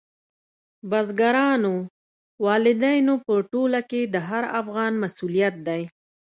[0.89, 1.75] بزګرانو،
[2.45, 5.81] والدینو په ټوله کې د هر افغان مسؤلیت دی.